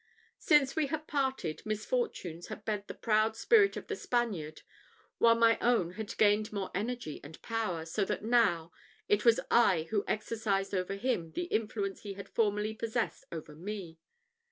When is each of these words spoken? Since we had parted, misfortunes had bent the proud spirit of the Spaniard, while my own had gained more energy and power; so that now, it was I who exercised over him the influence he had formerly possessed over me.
Since 0.39 0.75
we 0.75 0.87
had 0.87 1.05
parted, 1.07 1.61
misfortunes 1.63 2.47
had 2.47 2.65
bent 2.65 2.87
the 2.87 2.95
proud 2.95 3.35
spirit 3.37 3.77
of 3.77 3.85
the 3.85 3.95
Spaniard, 3.95 4.63
while 5.19 5.35
my 5.35 5.59
own 5.59 5.91
had 5.91 6.17
gained 6.17 6.51
more 6.51 6.71
energy 6.73 7.19
and 7.23 7.39
power; 7.43 7.85
so 7.85 8.03
that 8.05 8.23
now, 8.23 8.71
it 9.07 9.25
was 9.25 9.39
I 9.51 9.83
who 9.91 10.03
exercised 10.07 10.73
over 10.73 10.95
him 10.95 11.33
the 11.33 11.43
influence 11.43 12.01
he 12.01 12.13
had 12.13 12.29
formerly 12.29 12.73
possessed 12.73 13.25
over 13.31 13.55
me. 13.55 13.99